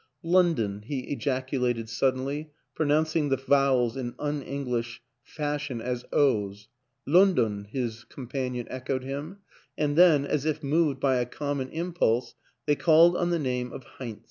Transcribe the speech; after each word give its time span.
"London," 0.23 0.81
he 0.81 1.01
ejaculated 1.11 1.87
suddenly, 1.87 2.49
pronounc 2.73 3.15
ing 3.15 3.29
the 3.29 3.37
vowels 3.37 3.95
in 3.95 4.15
un 4.17 4.41
English 4.41 4.99
fashion 5.21 5.79
as 5.79 6.05
O's." 6.11 6.69
London!" 7.19 7.65
his 7.71 8.03
companion 8.05 8.65
echoed 8.71 9.03
him 9.03 9.37
and 9.77 9.95
then, 9.95 10.25
as 10.25 10.43
if 10.43 10.63
moved 10.63 10.99
by 10.99 11.17
a 11.17 11.27
common 11.27 11.69
impulse, 11.69 12.33
they 12.65 12.75
called 12.75 13.15
on 13.15 13.29
the 13.29 13.37
name 13.37 13.71
of 13.71 13.83
Heinz. 13.83 14.19